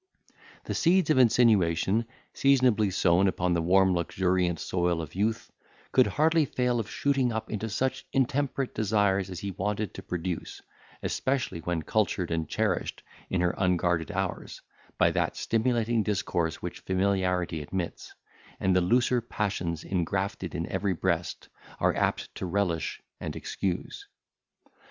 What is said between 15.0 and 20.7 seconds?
that stimulating discourse which familiarity admits, and the looser passions, ingrafted in